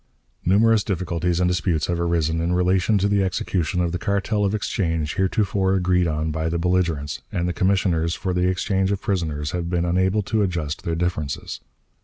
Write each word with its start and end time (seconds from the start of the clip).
"Numerous 0.43 0.83
difficulties 0.83 1.39
and 1.39 1.47
disputes 1.47 1.85
have 1.85 1.99
arisen 1.99 2.41
in 2.41 2.53
relation 2.53 2.97
to 2.97 3.07
the 3.07 3.23
execution 3.23 3.79
of 3.81 3.91
the 3.91 3.99
cartel 3.99 4.43
of 4.43 4.55
exchange 4.55 5.13
heretofore 5.13 5.75
agreed 5.75 6.07
on 6.07 6.31
by 6.31 6.49
the 6.49 6.57
belligerents, 6.57 7.21
and 7.31 7.47
the 7.47 7.53
commissioners 7.53 8.15
for 8.15 8.33
the 8.33 8.47
exchange 8.47 8.91
of 8.91 8.99
prisoners 8.99 9.51
have 9.51 9.69
been 9.69 9.85
unable 9.85 10.23
to 10.23 10.41
adjust 10.41 10.85
their 10.85 10.95
differences. 10.95 11.59